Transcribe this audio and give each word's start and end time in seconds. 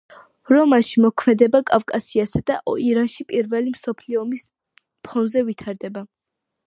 რომანში 0.51 1.01
მოქმედება 1.03 1.61
კავკასიასა 1.71 2.41
და 2.51 2.57
ირანში 2.85 3.27
პირველი 3.33 3.75
მსოფლიო 3.77 4.25
ომის 4.25 4.47
ფონზე 5.11 5.45
ვითარდება. 5.51 6.05